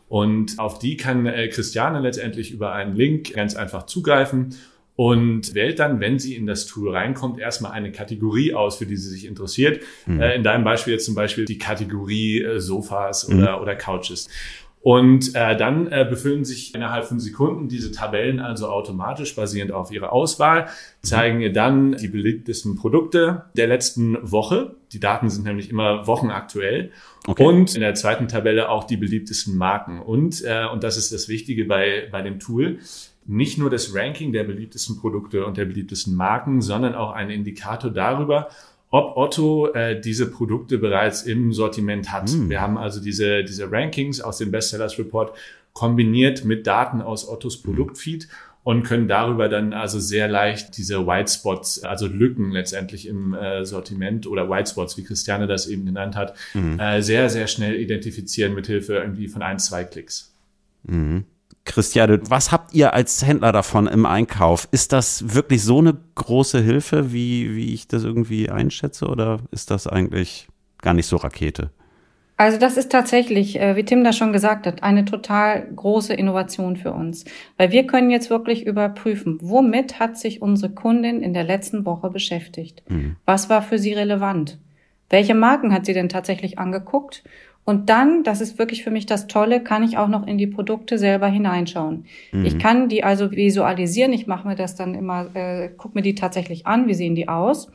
Und 0.10 0.58
auf 0.58 0.80
die 0.80 0.98
kann 0.98 1.26
äh, 1.28 1.48
Christiane 1.48 2.00
letztendlich 2.00 2.52
über 2.52 2.74
einen 2.74 2.96
Link 2.96 3.34
ganz 3.34 3.56
einfach 3.56 3.86
zugreifen 3.86 4.56
und 4.96 5.54
wählt 5.54 5.80
dann, 5.80 6.02
wenn 6.02 6.20
sie 6.20 6.36
in 6.36 6.46
das 6.46 6.66
Tool 6.66 6.94
reinkommt, 6.94 7.40
erstmal 7.40 7.72
eine 7.72 7.92
Kategorie 7.92 8.54
aus, 8.54 8.80
für 8.80 8.86
die 8.86 8.98
sie 8.98 9.10
sich 9.10 9.26
interessiert. 9.26 9.82
Mhm. 10.08 10.20
Äh, 10.20 10.36
in 10.36 10.44
deinem 10.44 10.66
Beispiel 10.66 10.92
jetzt 10.92 11.06
zum 11.06 11.16
Beispiel 11.16 11.46
die 11.46 11.58
Kategorie 11.58 12.42
äh, 12.42 12.60
Sofas 12.60 13.30
mhm. 13.30 13.40
oder, 13.40 13.62
oder 13.62 13.76
Couches. 13.78 14.28
Und 14.82 15.36
äh, 15.36 15.58
dann 15.58 15.92
äh, 15.92 16.06
befüllen 16.10 16.46
sich 16.46 16.74
innerhalb 16.74 17.06
von 17.06 17.20
Sekunden 17.20 17.68
diese 17.68 17.92
Tabellen 17.92 18.40
also 18.40 18.70
automatisch 18.70 19.36
basierend 19.36 19.74
auf 19.74 19.92
ihrer 19.92 20.14
Auswahl, 20.14 20.68
zeigen 21.02 21.42
ihr 21.42 21.52
dann 21.52 21.98
die 21.98 22.08
beliebtesten 22.08 22.76
Produkte 22.76 23.44
der 23.58 23.68
letzten 23.68 24.18
Woche. 24.22 24.76
Die 24.94 25.02
Daten 25.02 25.30
sind 25.30 25.44
nämlich 25.44 25.70
immer 25.70 26.08
wochenaktuell. 26.08 26.92
Okay. 27.28 27.44
Und 27.44 27.76
in 27.76 27.82
der 27.82 27.94
zweiten 27.96 28.30
Tabelle 28.30 28.70
auch 28.70 28.86
die 28.86 28.96
beliebtesten 28.96 29.58
Marken. 29.58 30.00
Und, 30.00 30.44
äh, 30.46 30.66
und 30.72 30.84
das 30.84 30.96
ist 30.96 31.12
das 31.12 31.28
Wichtige 31.28 31.66
bei, 31.66 32.08
bei 32.10 32.22
dem 32.22 32.40
Tool, 32.40 32.80
nicht 33.26 33.58
nur 33.60 33.70
das 33.70 33.94
Ranking 33.94 34.32
der 34.32 34.46
beliebtesten 34.46 34.98
Produkte 34.98 35.46
und 35.46 35.58
der 35.58 35.66
beliebtesten 35.66 36.16
Marken, 36.16 36.62
sondern 36.62 36.96
auch 36.96 37.12
ein 37.12 37.30
Indikator 37.30 37.92
darüber, 37.92 38.50
ob 38.92 39.18
Otto 39.18 39.72
äh, 39.74 40.00
diese 40.00 40.30
Produkte 40.32 40.78
bereits 40.78 41.24
im 41.24 41.54
Sortiment 41.54 42.12
hat. 42.12 42.32
Mm. 42.32 42.50
Wir 42.50 42.62
haben 42.62 42.78
also 42.78 43.00
diese, 43.00 43.44
diese 43.44 43.72
Rankings 43.72 44.22
aus 44.22 44.38
dem 44.40 44.52
Bestsellers 44.52 44.98
Report 44.98 45.36
kombiniert 45.74 46.44
mit 46.44 46.66
Daten 46.66 47.02
aus 47.02 47.28
Ottos 47.28 47.56
hm. 47.58 47.64
Produktfeed 47.64 48.28
und 48.64 48.84
können 48.84 49.08
darüber 49.08 49.48
dann 49.48 49.74
also 49.74 50.00
sehr 50.00 50.28
leicht 50.28 50.78
diese 50.78 51.08
White 51.08 51.32
Spots, 51.32 51.84
also 51.84 52.08
Lücken 52.08 52.52
letztendlich 52.52 53.08
im 53.08 53.34
äh, 53.34 53.66
Sortiment 53.66 54.28
oder 54.28 54.50
White 54.50 54.72
Spots, 54.72 54.98
wie 54.98 55.04
Christiane 55.04 55.48
das 55.48 55.68
eben 55.68 55.86
genannt 55.86 56.16
hat, 56.16 56.36
mm. 56.54 56.80
äh, 56.80 57.02
sehr, 57.02 57.30
sehr 57.30 57.48
schnell 57.48 57.76
identifizieren 57.76 58.54
mit 58.54 58.68
Hilfe 58.68 58.96
irgendwie 58.96 59.28
von 59.28 59.42
ein, 59.42 59.60
zwei 59.60 59.84
Klicks. 59.84 60.34
Mhm. 60.84 61.26
Christiane, 61.70 62.20
was 62.30 62.52
habt 62.52 62.74
ihr 62.74 62.94
als 62.94 63.26
Händler 63.26 63.52
davon 63.52 63.88
im 63.88 64.06
Einkauf? 64.06 64.68
Ist 64.72 64.92
das 64.92 65.36
wirklich 65.36 65.64
so 65.64 65.78
eine 65.78 65.96
große 66.16 66.60
Hilfe, 66.62 67.14
wie, 67.14 67.56
wie 67.56 67.74
ich 67.74 67.88
das 67.88 68.04
irgendwie 68.04 68.50
einschätze, 68.50 69.08
oder 69.08 69.40
ist 69.52 69.70
das 69.70 69.86
eigentlich 69.86 70.48
gar 70.82 70.96
nicht 70.96 71.06
so 71.06 71.18
Rakete? 71.18 71.70
Also 72.38 72.58
das 72.58 72.78
ist 72.78 72.92
tatsächlich, 72.92 73.60
äh, 73.60 73.76
wie 73.76 73.84
Tim 73.84 74.04
da 74.04 74.14
schon 74.14 74.34
gesagt 74.34 74.66
hat, 74.66 74.82
eine 74.82 75.06
total 75.06 75.68
große 75.76 76.14
Innovation 76.14 76.76
für 76.76 76.92
uns, 76.92 77.26
weil 77.58 77.72
wir 77.72 77.86
können 77.86 78.10
jetzt 78.10 78.30
wirklich 78.30 78.66
überprüfen, 78.66 79.38
womit 79.42 80.00
hat 80.00 80.18
sich 80.18 80.42
unsere 80.42 80.74
Kundin 80.74 81.22
in 81.22 81.34
der 81.34 81.44
letzten 81.44 81.86
Woche 81.86 82.10
beschäftigt? 82.10 82.82
Mhm. 82.90 83.18
Was 83.26 83.50
war 83.50 83.62
für 83.62 83.78
sie 83.78 83.94
relevant? 83.94 84.58
Welche 85.10 85.36
Marken 85.36 85.74
hat 85.74 85.86
sie 85.86 85.94
denn 85.94 86.10
tatsächlich 86.10 86.58
angeguckt? 86.58 87.24
Und 87.70 87.88
dann, 87.92 88.24
das 88.24 88.42
ist 88.42 88.58
wirklich 88.58 88.84
für 88.84 88.90
mich 88.90 89.06
das 89.06 89.28
Tolle, 89.28 89.62
kann 89.62 89.84
ich 89.84 89.96
auch 89.96 90.08
noch 90.08 90.26
in 90.26 90.40
die 90.40 90.48
Produkte 90.48 90.98
selber 90.98 91.28
hineinschauen. 91.28 92.06
Mhm. 92.32 92.44
Ich 92.44 92.58
kann 92.58 92.90
die 92.90 93.04
also 93.04 93.30
visualisieren. 93.30 94.12
Ich 94.12 94.26
mache 94.26 94.48
mir 94.48 94.56
das 94.56 94.74
dann 94.74 94.96
immer, 94.96 95.28
äh, 95.36 95.70
gucke 95.78 95.96
mir 95.96 96.02
die 96.02 96.16
tatsächlich 96.16 96.66
an, 96.66 96.88
wie 96.88 96.96
sehen 96.96 97.14
die 97.14 97.28
aus. 97.28 97.72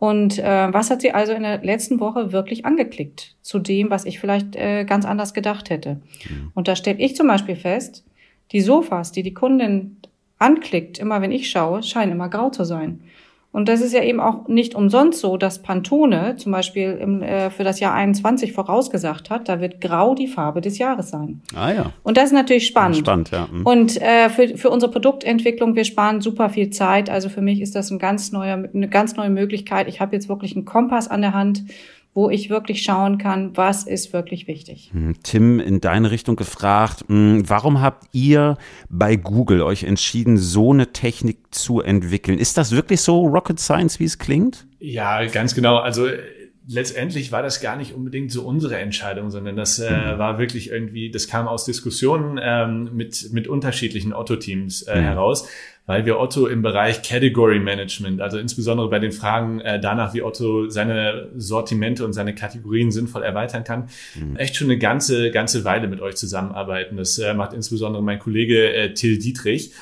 Und 0.00 0.40
äh, 0.40 0.72
was 0.72 0.90
hat 0.90 1.02
sie 1.02 1.12
also 1.12 1.34
in 1.34 1.44
der 1.44 1.62
letzten 1.62 2.00
Woche 2.00 2.32
wirklich 2.32 2.64
angeklickt 2.64 3.36
zu 3.42 3.60
dem, 3.60 3.90
was 3.90 4.06
ich 4.06 4.18
vielleicht 4.18 4.56
äh, 4.56 4.84
ganz 4.84 5.04
anders 5.04 5.34
gedacht 5.34 5.70
hätte? 5.70 6.00
Mhm. 6.28 6.50
Und 6.54 6.66
da 6.66 6.74
stelle 6.74 6.98
ich 6.98 7.14
zum 7.14 7.28
Beispiel 7.28 7.54
fest, 7.54 8.04
die 8.50 8.60
Sofas, 8.60 9.12
die 9.12 9.22
die 9.22 9.34
Kundin 9.34 9.98
anklickt, 10.38 10.98
immer 10.98 11.22
wenn 11.22 11.30
ich 11.30 11.48
schaue, 11.48 11.84
scheinen 11.84 12.10
immer 12.10 12.28
grau 12.28 12.50
zu 12.50 12.64
sein. 12.64 13.04
Und 13.52 13.68
das 13.68 13.82
ist 13.82 13.92
ja 13.92 14.02
eben 14.02 14.18
auch 14.18 14.48
nicht 14.48 14.74
umsonst 14.74 15.20
so, 15.20 15.36
dass 15.36 15.60
Pantone 15.60 16.36
zum 16.36 16.52
Beispiel 16.52 16.92
im, 16.92 17.22
äh, 17.22 17.50
für 17.50 17.64
das 17.64 17.80
Jahr 17.80 17.92
21 17.92 18.52
vorausgesagt 18.52 19.28
hat, 19.28 19.46
da 19.48 19.60
wird 19.60 19.82
grau 19.82 20.14
die 20.14 20.26
Farbe 20.26 20.62
des 20.62 20.78
Jahres 20.78 21.10
sein. 21.10 21.42
Ah 21.54 21.70
ja. 21.70 21.92
Und 22.02 22.16
das 22.16 22.26
ist 22.26 22.32
natürlich 22.32 22.66
spannend. 22.66 22.96
Spannend, 22.96 23.30
ja. 23.30 23.48
Mhm. 23.52 23.66
Und 23.66 24.00
äh, 24.00 24.30
für, 24.30 24.56
für 24.56 24.70
unsere 24.70 24.90
Produktentwicklung, 24.90 25.74
wir 25.74 25.84
sparen 25.84 26.22
super 26.22 26.48
viel 26.48 26.70
Zeit. 26.70 27.10
Also 27.10 27.28
für 27.28 27.42
mich 27.42 27.60
ist 27.60 27.74
das 27.74 27.90
ein 27.90 27.98
ganz 27.98 28.32
neuer, 28.32 28.68
eine 28.72 28.88
ganz 28.88 29.16
neue 29.16 29.30
Möglichkeit. 29.30 29.86
Ich 29.86 30.00
habe 30.00 30.16
jetzt 30.16 30.30
wirklich 30.30 30.56
einen 30.56 30.64
Kompass 30.64 31.08
an 31.08 31.20
der 31.20 31.34
Hand, 31.34 31.64
wo 32.14 32.28
ich 32.28 32.50
wirklich 32.50 32.82
schauen 32.82 33.16
kann, 33.16 33.56
was 33.56 33.84
ist 33.84 34.12
wirklich 34.12 34.46
wichtig. 34.46 34.90
Hm, 34.92 35.14
Tim, 35.22 35.60
in 35.60 35.80
deine 35.80 36.10
Richtung 36.10 36.36
gefragt, 36.36 37.04
hm, 37.08 37.48
warum 37.48 37.80
habt 37.80 38.06
ihr 38.12 38.58
bei 38.90 39.16
Google 39.16 39.62
euch 39.62 39.84
entschieden, 39.84 40.36
so 40.36 40.72
eine 40.72 40.92
Technik 40.92 41.38
zu 41.50 41.80
entwickeln? 41.80 42.38
Ist 42.38 42.58
das 42.58 42.72
wirklich 42.72 43.00
so 43.00 43.22
Rocket 43.22 43.58
Science, 43.58 43.98
wie 43.98 44.04
es 44.04 44.18
klingt? 44.18 44.66
Ja, 44.78 45.24
ganz 45.24 45.54
genau. 45.54 45.78
Also 45.78 46.06
letztendlich 46.66 47.32
war 47.32 47.42
das 47.42 47.60
gar 47.60 47.76
nicht 47.76 47.94
unbedingt 47.94 48.30
so 48.30 48.42
unsere 48.42 48.78
Entscheidung, 48.78 49.30
sondern 49.30 49.56
das 49.56 49.78
äh, 49.78 49.90
mhm. 49.90 50.18
war 50.18 50.38
wirklich 50.38 50.70
irgendwie, 50.70 51.10
das 51.10 51.26
kam 51.26 51.48
aus 51.48 51.64
Diskussionen 51.64 52.38
ähm, 52.42 52.90
mit, 52.94 53.32
mit 53.32 53.48
unterschiedlichen 53.48 54.12
Otto-Teams 54.12 54.82
äh, 54.82 54.98
mhm. 54.98 55.04
heraus, 55.04 55.48
weil 55.86 56.06
wir 56.06 56.20
Otto 56.20 56.46
im 56.46 56.62
Bereich 56.62 57.02
Category 57.02 57.58
Management, 57.58 58.20
also 58.20 58.38
insbesondere 58.38 58.88
bei 58.88 59.00
den 59.00 59.10
Fragen 59.10 59.60
äh, 59.60 59.80
danach, 59.80 60.14
wie 60.14 60.22
Otto 60.22 60.68
seine 60.68 61.30
Sortimente 61.36 62.04
und 62.04 62.12
seine 62.12 62.34
Kategorien 62.34 62.92
sinnvoll 62.92 63.24
erweitern 63.24 63.64
kann, 63.64 63.88
mhm. 64.14 64.36
echt 64.36 64.54
schon 64.56 64.68
eine 64.68 64.78
ganze, 64.78 65.32
ganze 65.32 65.64
Weile 65.64 65.88
mit 65.88 66.00
euch 66.00 66.14
zusammenarbeiten. 66.14 66.96
Das 66.96 67.18
äh, 67.18 67.34
macht 67.34 67.52
insbesondere 67.52 68.02
mein 68.02 68.20
Kollege 68.20 68.72
äh, 68.72 68.94
Till 68.94 69.18
Dietrich. 69.18 69.72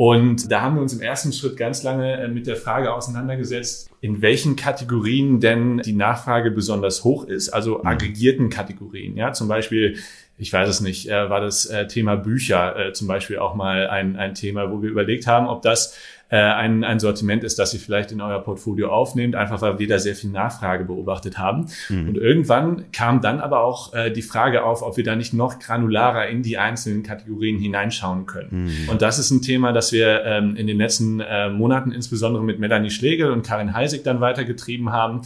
Und 0.00 0.52
da 0.52 0.60
haben 0.60 0.76
wir 0.76 0.82
uns 0.82 0.92
im 0.92 1.00
ersten 1.00 1.32
Schritt 1.32 1.56
ganz 1.56 1.82
lange 1.82 2.20
äh, 2.20 2.28
mit 2.28 2.46
der 2.46 2.54
Frage 2.54 2.94
auseinandergesetzt, 2.94 3.90
in 4.00 4.22
welchen 4.22 4.54
Kategorien 4.54 5.40
denn 5.40 5.78
die 5.78 5.92
Nachfrage 5.92 6.52
besonders 6.52 7.02
hoch 7.02 7.24
ist, 7.24 7.48
also 7.48 7.78
mhm. 7.78 7.86
aggregierten 7.86 8.48
Kategorien. 8.48 9.16
Ja, 9.16 9.32
zum 9.32 9.48
Beispiel, 9.48 9.96
ich 10.38 10.52
weiß 10.52 10.68
es 10.68 10.80
nicht, 10.80 11.08
äh, 11.08 11.28
war 11.28 11.40
das 11.40 11.66
äh, 11.66 11.86
Thema 11.86 12.16
Bücher 12.16 12.92
zum 12.92 13.08
Beispiel 13.08 13.38
auch 13.38 13.54
mal 13.54 13.88
ein, 13.88 14.16
ein 14.16 14.34
Thema, 14.34 14.70
wo 14.70 14.82
wir 14.82 14.88
überlegt 14.90 15.26
haben, 15.26 15.48
ob 15.48 15.62
das 15.62 15.96
äh, 16.30 16.36
ein, 16.36 16.84
ein 16.84 17.00
Sortiment 17.00 17.42
ist, 17.42 17.58
das 17.58 17.72
ihr 17.72 17.80
vielleicht 17.80 18.12
in 18.12 18.20
euer 18.20 18.40
Portfolio 18.40 18.90
aufnehmt, 18.90 19.34
einfach 19.34 19.62
weil 19.62 19.78
wir 19.78 19.88
da 19.88 19.98
sehr 19.98 20.14
viel 20.14 20.30
Nachfrage 20.30 20.84
beobachtet 20.84 21.38
haben. 21.38 21.66
Mhm. 21.88 22.08
Und 22.08 22.18
irgendwann 22.18 22.92
kam 22.92 23.22
dann 23.22 23.40
aber 23.40 23.60
auch 23.62 23.94
äh, 23.94 24.10
die 24.10 24.22
Frage 24.22 24.62
auf, 24.62 24.82
ob 24.82 24.96
wir 24.96 25.04
da 25.04 25.16
nicht 25.16 25.32
noch 25.32 25.58
granularer 25.58 26.26
in 26.28 26.42
die 26.42 26.58
einzelnen 26.58 27.02
Kategorien 27.02 27.58
hineinschauen 27.58 28.26
können. 28.26 28.66
Mhm. 28.66 28.88
Und 28.90 29.00
das 29.00 29.18
ist 29.18 29.30
ein 29.30 29.40
Thema, 29.40 29.72
das 29.72 29.92
wir 29.92 30.22
ähm, 30.24 30.54
in 30.56 30.66
den 30.66 30.76
letzten 30.76 31.20
äh, 31.20 31.48
Monaten 31.48 31.92
insbesondere 31.92 32.44
mit 32.44 32.58
Melanie 32.58 32.90
Schlegel 32.90 33.30
und 33.30 33.46
Karin 33.46 33.72
Heisig 33.72 34.04
dann 34.04 34.20
weitergetrieben 34.20 34.92
haben, 34.92 35.22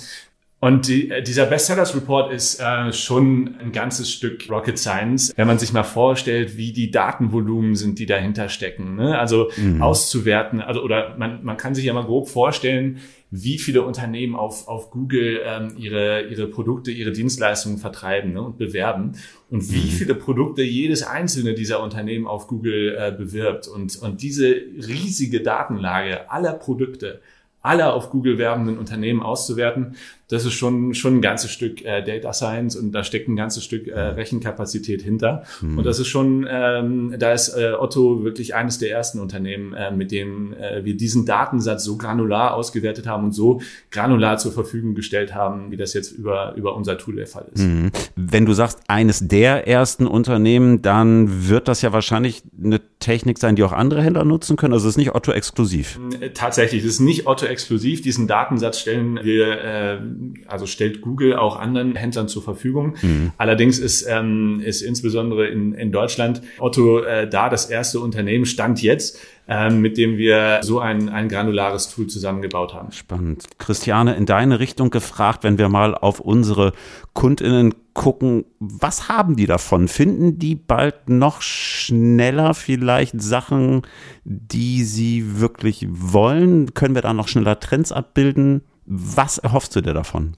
und 0.63 0.87
die, 0.87 1.11
äh, 1.11 1.25
dieser 1.25 1.47
Bestsellers 1.47 1.97
Report 1.97 2.33
ist 2.33 2.61
äh, 2.61 2.93
schon 2.93 3.57
ein 3.59 3.73
ganzes 3.73 4.13
Stück 4.13 4.49
Rocket 4.49 4.79
Science, 4.79 5.33
wenn 5.35 5.49
man 5.49 5.59
sich 5.59 5.73
mal 5.73 5.83
vorstellt, 5.83 6.57
wie 6.57 6.73
die 6.73 6.93
Datenvolumen 6.93 7.75
sind, 7.75 7.99
die 7.99 8.07
dahinter 8.07 8.49
stecken. 8.49 8.95
Ne? 8.95 9.19
Also 9.19 9.51
mhm. 9.57 9.83
auszuwerten, 9.83 10.61
also 10.61 10.81
oder 10.85 11.17
man, 11.19 11.43
man 11.43 11.57
kann 11.57 11.75
sich 11.75 11.85
ja 11.85 11.93
mal 11.93 12.05
grob 12.05 12.29
vorstellen, 12.29 13.01
wie 13.33 13.59
viele 13.59 13.83
Unternehmen 13.83 14.37
auf, 14.37 14.69
auf 14.69 14.91
Google 14.91 15.41
ähm, 15.45 15.75
ihre, 15.79 16.29
ihre 16.29 16.47
Produkte, 16.47 16.93
ihre 16.93 17.11
Dienstleistungen 17.11 17.79
vertreiben 17.79 18.33
ne, 18.33 18.43
und 18.43 18.57
bewerben 18.57 19.15
und 19.51 19.69
wie 19.73 19.87
mhm. 19.87 19.91
viele 19.91 20.15
Produkte 20.15 20.63
jedes 20.63 21.03
einzelne 21.03 21.55
dieser 21.55 21.83
Unternehmen 21.83 22.29
auf 22.29 22.47
Google 22.47 22.97
äh, 22.97 23.11
bewirbt. 23.11 23.67
Und, 23.67 24.01
und 24.01 24.23
diese 24.23 24.53
riesige 24.53 25.41
Datenlage 25.41 26.31
aller 26.31 26.53
Produkte, 26.53 27.21
aller 27.63 27.95
auf 27.95 28.11
Google 28.11 28.39
werbenden 28.39 28.79
Unternehmen 28.79 29.23
auszuwerten, 29.23 29.97
das 30.33 30.47
ist 30.47 30.55
schon, 30.55 30.95
schon 30.95 31.17
ein 31.17 31.21
ganzes 31.21 31.51
Stück 31.51 31.85
äh, 31.85 32.03
Data 32.03 32.33
Science 32.33 32.75
und 32.75 32.93
da 32.93 33.05
steckt 33.05 33.29
ein 33.29 33.37
ganzes 33.37 33.65
Stück 33.65 33.87
äh, 33.87 34.01
Rechenkapazität 34.01 35.03
hinter. 35.03 35.45
Mhm. 35.61 35.77
Und 35.77 35.85
das 35.85 35.99
ist 35.99 36.09
schon, 36.09 36.47
ähm, 36.51 37.15
da 37.19 37.33
ist 37.33 37.55
äh, 37.55 37.73
Otto 37.79 38.25
wirklich 38.25 38.55
eines 38.55 38.79
der 38.79 38.91
ersten 38.91 39.21
Unternehmen, 39.21 39.75
äh, 39.75 39.91
mit 39.91 40.11
dem 40.11 40.55
äh, 40.55 40.87
wir 40.87 40.97
diesen 40.97 41.27
Datensatz 41.27 41.85
so 41.85 41.99
granular 41.99 42.55
ausgewertet 42.55 43.07
haben 43.07 43.25
und 43.25 43.33
so 43.33 43.61
granular 43.91 44.39
zur 44.39 44.53
Verfügung 44.53 44.95
gestellt 44.95 45.35
haben, 45.35 45.71
wie 45.71 45.77
das 45.77 45.93
jetzt 45.93 46.13
über, 46.13 46.55
über 46.57 46.77
unser 46.77 46.97
Tool 46.97 47.17
der 47.17 47.27
Fall 47.27 47.45
ist. 47.53 47.63
Mhm. 47.63 47.91
Wenn 48.17 48.47
du 48.47 48.53
sagst, 48.53 48.81
eines 48.89 49.27
der 49.27 49.67
ersten 49.67 50.07
Unternehmen, 50.07 50.83
dann 50.83 51.49
wird 51.49 51.69
das 51.69 51.83
ja 51.83 51.93
wahrscheinlich 51.93 52.43
eine 52.63 52.81
Technik 52.99 53.39
sein, 53.39 53.57
die 53.57 53.63
auch 53.65 53.73
andere 53.73 54.03
Händler 54.03 54.25
nutzen 54.25 54.57
können. 54.57 54.73
Also 54.73 54.87
es 54.89 54.95
ist 54.95 54.99
nicht 54.99 55.15
Otto 55.15 55.33
exklusiv. 55.33 55.99
Äh, 56.21 56.31
tatsächlich, 56.31 56.85
es 56.85 56.95
ist 56.95 57.01
nicht 57.01 57.27
Otto 57.27 57.47
exklusiv. 57.47 58.03
Diesen 58.03 58.27
Datensatz 58.29 58.81
stellen 58.81 59.21
wir 59.23 59.61
äh, 59.63 59.99
also 60.47 60.67
stellt 60.67 61.01
Google 61.01 61.37
auch 61.37 61.59
anderen 61.59 61.97
Händlern 61.97 62.29
zur 62.29 62.43
Verfügung. 62.43 62.97
Mhm. 63.03 63.33
Allerdings 63.39 63.79
ist, 63.79 64.07
ähm, 64.09 64.61
ist 64.61 64.83
insbesondere 64.83 65.49
in, 65.49 65.73
in 65.73 65.93
Deutschland 65.93 66.43
Otto 66.59 67.01
äh, 67.01 67.29
da 67.29 67.49
das 67.49 67.67
erste 67.67 68.01
Unternehmen, 68.01 68.47
Stand 68.47 68.83
jetzt, 68.83 69.19
ähm, 69.49 69.81
mit 69.81 69.97
dem 69.97 70.17
wir 70.17 70.61
so 70.63 70.81
ein, 70.81 71.09
ein 71.09 71.29
granulares 71.29 71.89
Tool 71.89 72.07
zusammengebaut 72.07 72.75
haben. 72.75 72.93
Spannend. 72.93 73.45
Christiane, 73.59 74.15
in 74.15 74.27
deine 74.27 74.61
Richtung 74.61 74.91
gefragt, 74.91 75.45
wenn 75.45 75.59
wir 75.59 75.69
mal 75.69 75.95
auf 75.95 76.21
unsere 76.21 76.73
KundInnen 77.15 77.75
gucken, 77.95 78.45
was 78.59 79.09
haben 79.09 79.37
die 79.37 79.47
davon? 79.47 79.89
Finden 79.89 80.39
die 80.39 80.55
bald 80.55 81.09
noch 81.09 81.43
schneller 81.43 82.55
vielleicht 82.55 83.21
Sachen, 83.21 83.83
die 84.25 84.85
sie 84.85 85.41
wirklich 85.41 85.87
wollen? 85.91 86.75
Können 86.75 86.95
wir 86.95 87.03
da 87.03 87.13
noch 87.13 87.29
schneller 87.29 87.61
Trends 87.61 87.93
abbilden? 87.93 88.63
Was 88.87 89.39
erhoffst 89.39 89.77
du 89.77 89.81
dir 89.81 89.95
davon? 89.95 90.37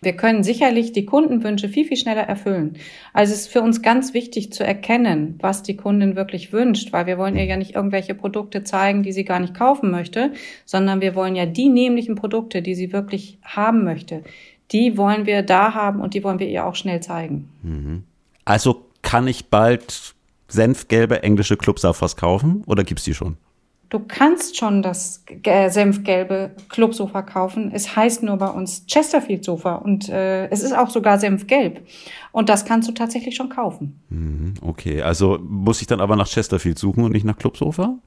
Wir 0.00 0.14
können 0.14 0.42
sicherlich 0.42 0.92
die 0.92 1.06
Kundenwünsche 1.06 1.68
viel, 1.68 1.86
viel 1.86 1.96
schneller 1.96 2.22
erfüllen. 2.22 2.74
Also 3.12 3.32
es 3.32 3.42
ist 3.42 3.52
für 3.52 3.62
uns 3.62 3.82
ganz 3.82 4.12
wichtig 4.14 4.52
zu 4.52 4.64
erkennen, 4.64 5.38
was 5.40 5.62
die 5.62 5.76
Kundin 5.76 6.16
wirklich 6.16 6.52
wünscht, 6.52 6.92
weil 6.92 7.06
wir 7.06 7.18
wollen 7.18 7.36
ihr 7.36 7.44
ja 7.44 7.56
nicht 7.56 7.74
irgendwelche 7.74 8.14
Produkte 8.14 8.64
zeigen, 8.64 9.02
die 9.02 9.12
sie 9.12 9.24
gar 9.24 9.40
nicht 9.40 9.54
kaufen 9.54 9.90
möchte, 9.90 10.32
sondern 10.64 11.00
wir 11.00 11.14
wollen 11.14 11.36
ja 11.36 11.46
die 11.46 11.68
nämlichen 11.68 12.16
Produkte, 12.16 12.62
die 12.62 12.74
sie 12.74 12.92
wirklich 12.92 13.38
haben 13.42 13.84
möchte, 13.84 14.22
die 14.72 14.96
wollen 14.96 15.26
wir 15.26 15.42
da 15.42 15.74
haben 15.74 16.00
und 16.00 16.14
die 16.14 16.24
wollen 16.24 16.38
wir 16.38 16.48
ihr 16.48 16.66
auch 16.66 16.74
schnell 16.74 17.00
zeigen. 17.00 17.48
Mhm. 17.62 18.04
Also 18.44 18.86
kann 19.02 19.26
ich 19.26 19.46
bald 19.46 20.14
senfgelbe 20.48 21.22
englische 21.22 21.56
Clubsafers 21.56 22.16
kaufen 22.16 22.62
oder 22.66 22.84
gibt's 22.84 23.04
die 23.04 23.14
schon? 23.14 23.36
Du 23.92 23.98
kannst 23.98 24.56
schon 24.56 24.80
das 24.80 25.22
senfgelbe 25.68 26.52
Clubsofa 26.70 27.20
kaufen. 27.20 27.72
Es 27.74 27.94
heißt 27.94 28.22
nur 28.22 28.38
bei 28.38 28.48
uns 28.48 28.86
Chesterfield 28.86 29.44
Sofa 29.44 29.74
und 29.74 30.08
äh, 30.08 30.48
es 30.48 30.62
ist 30.62 30.72
auch 30.74 30.88
sogar 30.88 31.18
senfgelb. 31.18 31.86
Und 32.32 32.48
das 32.48 32.64
kannst 32.64 32.88
du 32.88 32.92
tatsächlich 32.92 33.36
schon 33.36 33.50
kaufen. 33.50 34.00
Mhm, 34.08 34.54
okay, 34.62 35.02
also 35.02 35.38
muss 35.46 35.82
ich 35.82 35.86
dann 35.88 36.00
aber 36.00 36.16
nach 36.16 36.26
Chesterfield 36.26 36.78
suchen 36.78 37.04
und 37.04 37.12
nicht 37.12 37.26
nach 37.26 37.36
Clubsofa? 37.36 37.98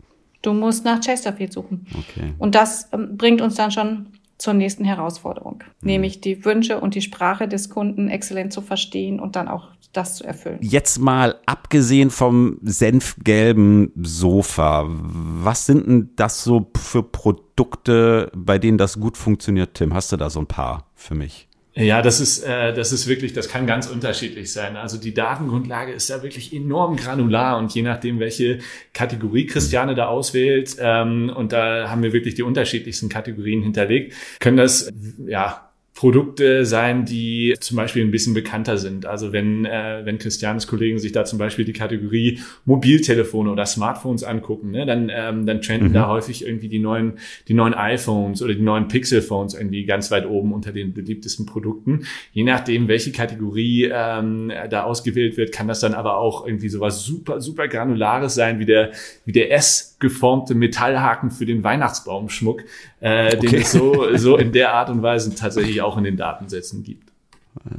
Du 0.42 0.54
musst 0.54 0.86
nach 0.86 1.02
Chesterfield 1.02 1.54
suchen. 1.54 1.86
Okay. 1.92 2.34
Und 2.40 2.56
das 2.56 2.90
ähm, 2.92 3.16
bringt 3.16 3.42
uns 3.42 3.54
dann 3.54 3.70
schon 3.70 4.08
zur 4.38 4.54
nächsten 4.54 4.84
Herausforderung, 4.84 5.64
mhm. 5.82 5.88
nämlich 5.88 6.22
die 6.22 6.44
Wünsche 6.46 6.80
und 6.80 6.96
die 6.96 7.02
Sprache 7.02 7.48
des 7.48 7.70
Kunden 7.70 8.10
exzellent 8.10 8.52
zu 8.54 8.62
verstehen 8.62 9.20
und 9.20 9.36
dann 9.36 9.48
auch 9.48 9.70
das 9.94 10.16
zu 10.16 10.26
erfüllen. 10.26 10.60
Jetzt 10.62 11.00
mal 11.00 11.40
abgesehen 11.46 12.10
vom 12.10 12.58
senfgelben 12.62 13.92
Sofa, 13.96 14.86
was 14.88 15.66
sind 15.66 15.88
denn 15.88 16.10
das 16.16 16.44
so 16.44 16.70
für 16.78 17.04
Produkte, 17.04 18.32
bei 18.36 18.60
denen 18.60 18.78
das 18.78 19.00
gut 19.00 19.18
funktioniert, 19.18 19.76
Tim? 19.76 19.94
Hast 19.94 20.12
du 20.12 20.18
da 20.18 20.30
so 20.30 20.40
ein 20.42 20.48
paar 20.48 20.90
für 20.96 21.16
mich? 21.16 21.48
Ja, 21.78 22.02
das 22.02 22.22
ist, 22.22 22.42
äh, 22.44 22.74
das 22.74 22.94
ist 22.94 23.06
wirklich, 23.06 23.34
das 23.34 23.50
kann 23.50 23.68
ganz 23.68 23.88
unterschiedlich 23.88 24.54
sein. 24.54 24.78
Also 24.78 24.98
die 24.98 25.14
Datengrundlage 25.14 25.92
ist 25.92 26.10
da 26.10 26.24
wirklich 26.24 26.54
enorm 26.54 26.96
granular 26.96 27.58
und 27.58 27.76
je 27.76 27.82
nachdem, 27.82 28.20
welche 28.20 28.60
Kategorie 28.94 29.46
Christiane 29.46 29.94
da 29.94 30.08
auswählt, 30.08 30.78
ähm, 30.80 31.30
und 31.36 31.52
da 31.52 31.90
haben 31.90 32.02
wir 32.02 32.14
wirklich 32.14 32.36
die 32.36 32.44
unterschiedlichsten 32.44 33.10
Kategorien 33.10 33.62
hinterlegt, 33.62 34.14
können 34.40 34.56
das 34.56 34.90
ja 35.28 35.70
Produkte 35.96 36.66
sein, 36.66 37.06
die 37.06 37.56
zum 37.62 37.78
Beispiel 37.78 38.04
ein 38.04 38.12
bisschen 38.12 38.34
bekannter 38.34 38.78
sind. 38.78 39.06
Also 39.06 39.32
wenn, 39.32 39.64
äh, 39.64 40.02
wenn 40.04 40.18
Christianes 40.18 40.68
Kollegen 40.68 41.00
sich 41.00 41.14
da 41.14 41.24
zum 41.24 41.40
Beispiel 41.40 41.64
die 41.64 41.72
Kategorie 41.72 42.42
Mobiltelefone 42.66 43.50
oder 43.50 43.66
Smartphones 43.66 44.26
angucken, 44.26 44.72
ne, 44.72 44.86
dann, 44.86 45.10
ähm, 45.10 45.46
dann 45.46 45.62
trenden 45.62 45.90
mhm. 45.90 45.94
da 45.94 46.10
häufig 46.10 46.46
irgendwie 46.46 46.68
die 46.68 46.80
neuen, 46.80 47.14
die 47.48 47.54
neuen 47.54 47.74
iPhones 47.74 48.42
oder 48.42 48.54
die 48.54 48.62
neuen 48.62 48.90
Pixel-Phones 48.90 49.54
irgendwie 49.54 49.86
ganz 49.86 50.12
weit 50.12 50.28
oben 50.28 50.52
unter 50.52 50.74
den 50.74 50.94
beliebtesten 50.94 51.46
Produkten. 51.46 52.06
Je 52.34 52.44
nachdem, 52.44 52.90
welche 52.90 53.14
Kategorie 53.14 53.90
ähm, 53.90 54.52
da 54.70 54.84
ausgewählt 54.84 55.38
wird, 55.38 55.54
kann 55.54 55.70
das 55.70 55.80
dann 55.80 55.94
aber 55.94 56.18
auch 56.18 56.46
irgendwie 56.46 56.68
sowas 56.68 57.06
super, 57.06 57.40
super 57.40 57.70
Granulares 57.70 58.36
sein, 58.36 58.60
wie 58.60 58.66
der, 58.66 58.92
wie 59.24 59.32
der 59.32 59.54
S 59.54 59.95
geformte 60.00 60.56
Metallhaken 60.56 61.32
für 61.32 61.46
den 61.46 61.64
Weihnachtsbaumschmuck, 61.64 62.64
äh, 63.00 63.28
okay. 63.28 63.38
den 63.38 63.62
es 63.62 63.72
so, 63.72 64.16
so 64.18 64.38
in 64.38 64.52
der 64.52 64.74
Art 64.74 64.90
und 64.90 65.02
Weise 65.02 65.34
tatsächlich 65.36 65.82
auch 65.82 65.98
in 65.98 66.04
den 66.04 66.18
Datensätzen 66.18 66.84
gibt. 66.84 67.12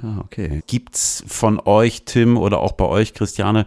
Ja, 0.03 0.21
okay. 0.25 0.63
Gibt's 0.67 1.23
von 1.27 1.61
euch, 1.65 2.05
Tim, 2.05 2.37
oder 2.37 2.61
auch 2.61 2.73
bei 2.73 2.87
euch, 2.87 3.15
Christiane, 3.15 3.67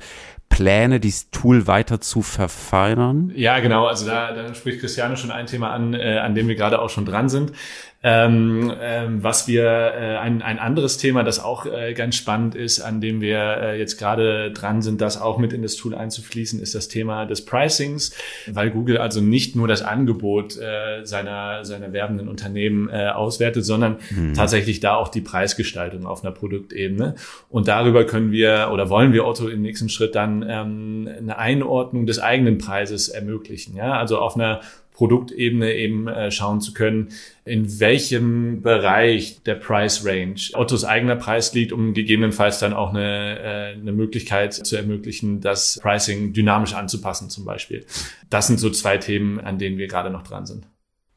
Pläne, 0.50 1.00
dieses 1.00 1.30
Tool 1.30 1.68
weiter 1.68 2.02
zu 2.02 2.22
verfeinern? 2.22 3.32
Ja, 3.36 3.60
genau. 3.60 3.86
Also 3.86 4.08
da, 4.08 4.34
da 4.34 4.54
spricht 4.56 4.80
Christiane 4.80 5.16
schon 5.16 5.32
ein 5.32 5.46
Thema 5.46 5.70
an, 5.72 5.94
äh, 5.94 6.18
an 6.18 6.36
dem 6.36 6.48
wir 6.48 6.56
gerade 6.56 6.82
auch 6.82 6.90
schon 6.90 7.06
dran 7.06 7.30
sind. 7.30 7.54
Ähm, 8.02 8.72
ähm, 8.80 9.24
was 9.24 9.50
wir, 9.50 9.66
äh, 9.66 10.18
ein, 10.18 10.42
ein 10.42 10.58
anderes 10.58 10.98
Thema, 10.98 11.24
das 11.24 11.44
auch 11.44 11.66
äh, 11.66 11.94
ganz 11.94 12.16
spannend 12.16 12.56
ist, 12.56 12.80
an 12.80 13.02
dem 13.02 13.20
wir 13.20 13.38
äh, 13.40 13.80
jetzt 13.80 13.98
gerade 13.98 14.52
dran 14.52 14.82
sind, 14.82 15.02
das 15.02 15.20
auch 15.22 15.38
mit 15.38 15.52
in 15.52 15.64
das 15.64 15.76
Tool 15.76 15.94
einzufließen, 15.94 16.62
ist 16.62 16.76
das 16.76 16.88
Thema 16.88 17.26
des 17.26 17.44
Pricings, 17.44 18.16
weil 18.48 18.72
Google 18.72 19.00
also 19.00 19.20
nicht 19.20 19.58
nur 19.58 19.68
das 19.68 19.82
Angebot 19.82 20.58
äh, 20.58 21.04
seiner, 21.04 21.66
seiner 21.66 21.92
werbenden 21.92 22.30
Unternehmen 22.30 22.90
äh, 22.90 23.10
auswertet, 23.10 23.66
sondern 23.66 23.98
mhm. 24.12 24.34
tatsächlich 24.34 24.80
da 24.80 24.96
auch 24.96 25.10
die 25.10 25.22
Preisgestaltung 25.22 26.06
auf 26.06 26.24
einer 26.24 26.32
Produktebene. 26.32 27.16
Und 27.50 27.68
darüber 27.68 28.06
können 28.06 28.32
wir 28.32 28.70
oder 28.72 28.90
wollen 28.90 29.12
wir 29.12 29.26
Otto 29.26 29.50
im 29.50 29.62
nächsten 29.62 29.90
Schritt 29.90 30.16
dann 30.16 30.46
ähm, 30.48 31.10
eine 31.18 31.38
Einordnung 31.38 32.06
des 32.06 32.20
eigenen 32.20 32.60
Preises 32.60 33.10
ermöglichen. 33.10 33.76
Ja, 33.76 33.98
also 34.00 34.20
auf 34.20 34.36
einer 34.36 34.62
Produktebene 35.00 35.76
eben 35.76 36.10
äh, 36.10 36.30
schauen 36.30 36.60
zu 36.60 36.74
können, 36.74 37.08
in 37.46 37.80
welchem 37.80 38.62
Bereich 38.62 39.42
der 39.46 39.56
Price 39.56 40.06
Range 40.06 40.36
Ottos 40.56 40.84
eigener 40.84 41.16
Preis 41.16 41.54
liegt, 41.54 41.72
um 41.72 41.94
gegebenenfalls 41.94 42.60
dann 42.60 42.74
auch 42.74 42.90
eine, 42.90 43.40
äh, 43.40 43.80
eine 43.80 43.94
Möglichkeit 43.94 44.54
zu 44.54 44.76
ermöglichen, 44.76 45.40
das 45.40 45.80
Pricing 45.82 46.34
dynamisch 46.34 46.74
anzupassen 46.74 47.30
zum 47.30 47.46
Beispiel. 47.46 47.86
Das 48.30 48.48
sind 48.48 48.60
so 48.60 48.70
zwei 48.70 48.98
Themen, 48.98 49.40
an 49.40 49.58
denen 49.58 49.78
wir 49.78 49.88
gerade 49.88 50.10
noch 50.10 50.24
dran 50.24 50.46
sind. 50.46 50.68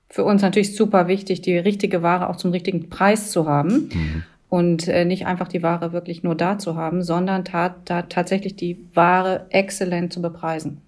Für 0.09 0.23
uns 0.23 0.43
natürlich 0.43 0.77
super 0.77 1.09
wichtig, 1.09 1.43
die 1.43 1.59
richtige 1.59 2.03
Ware 2.03 2.31
auch 2.31 2.37
zum 2.37 2.53
richtigen 2.53 2.89
Preis 2.89 3.33
zu 3.33 3.49
haben. 3.49 3.91
Mhm 3.93 4.23
und 4.49 4.87
äh, 4.87 5.07
nicht 5.07 5.25
einfach 5.25 5.49
die 5.49 5.63
Ware 5.63 5.95
wirklich 5.95 6.23
nur 6.23 6.35
da 6.35 6.59
zu 6.59 6.77
haben, 6.77 7.03
sondern 7.03 7.43
tat, 7.43 7.87
tat, 7.87 8.11
tatsächlich 8.11 8.55
die 8.55 8.87
Ware 8.93 9.47
exzellent 9.49 10.13
zu 10.13 10.21
bepreisen. 10.21 10.83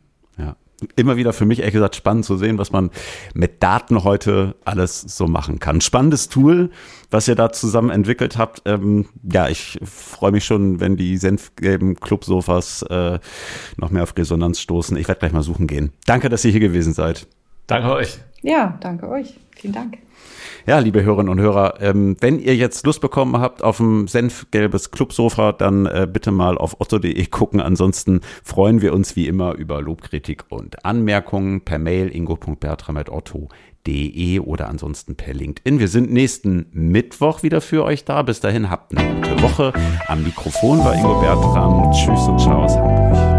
Immer 0.97 1.17
wieder 1.17 1.33
für 1.33 1.45
mich 1.45 1.61
ehrlich 1.61 1.75
gesagt 1.75 1.97
spannend 1.97 2.25
zu 2.25 2.37
sehen, 2.37 2.59
was 2.59 2.73
man 2.73 2.91
mit 3.35 3.63
Daten 3.63 4.05
heute 4.05 4.55
alles 4.65 5.01
so 5.01 5.27
machen 5.27 5.59
kann. 5.59 5.81
Spannendes 5.81 6.29
Tool, 6.29 6.71
was 7.11 7.29
ihr 7.29 7.35
da 7.35 7.53
zusammen 7.53 7.91
entwickelt 7.91 8.39
habt. 8.39 8.63
Ähm, 8.65 9.07
ja, 9.23 9.49
ich 9.49 9.79
freue 9.85 10.33
mich 10.33 10.45
schon, 10.45 10.81
wenn 10.81 10.97
die 10.97 11.17
senfgelben 11.17 11.97
Clubsofas 11.97 12.83
äh, 12.83 13.19
noch 13.77 13.91
mehr 13.91 14.03
auf 14.03 14.17
Resonanz 14.17 14.61
stoßen. 14.61 14.97
Ich 14.97 15.09
werde 15.09 15.21
gleich 15.21 15.33
mal 15.33 15.43
suchen 15.43 15.67
gehen. 15.67 15.93
Danke, 16.07 16.29
dass 16.29 16.45
ihr 16.45 16.51
hier 16.51 16.61
gewesen 16.61 16.93
seid. 16.93 17.27
Danke 17.67 17.93
euch. 17.93 18.19
Ja, 18.43 18.79
danke 18.81 19.09
euch. 19.09 19.35
Vielen 19.57 19.73
Dank. 19.73 19.99
Ja, 20.67 20.79
liebe 20.79 21.03
Hörerinnen 21.03 21.31
und 21.31 21.41
Hörer, 21.41 21.81
ähm, 21.81 22.17
wenn 22.21 22.39
ihr 22.39 22.55
jetzt 22.57 22.85
Lust 22.87 23.01
bekommen 23.01 23.39
habt 23.39 23.63
auf 23.63 23.81
ein 23.81 24.07
senfgelbes 24.07 24.91
Clubsofa, 24.91 25.53
dann 25.53 25.87
äh, 25.87 26.07
bitte 26.11 26.31
mal 26.31 26.59
auf 26.59 26.81
otto.de 26.81 27.27
gucken. 27.27 27.61
Ansonsten 27.61 28.21
freuen 28.43 28.81
wir 28.81 28.95
uns 28.95 29.15
wie 29.17 29.29
immer 29.29 29.55
über 29.55 29.83
Lobkritik 29.83 30.45
und 30.49 30.85
Anmerkungen 30.85 31.63
per 31.63 31.79
Mail 31.79 32.15
ingo.bertram.otto.de 32.15 34.41
oder 34.41 34.69
ansonsten 34.69 35.17
per 35.17 35.33
LinkedIn. 35.35 35.79
Wir 35.79 35.89
sind 35.89 36.11
nächsten 36.11 36.67
Mittwoch 36.73 37.43
wieder 37.43 37.61
für 37.61 37.85
euch 37.85 38.07
da. 38.07 38.23
Bis 38.23 38.41
dahin 38.41 38.71
habt 38.71 38.97
eine 38.97 39.17
gute 39.17 39.43
Woche. 39.43 39.75
Am 40.09 40.23
Mikrofon 40.23 40.79
war 40.79 40.95
Ingo 40.95 41.21
Bertram. 41.21 41.93
Tschüss 41.93 42.27
und 42.27 42.41
ciao. 42.41 43.34